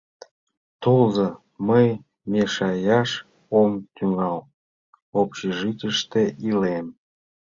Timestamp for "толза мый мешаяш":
0.81-3.09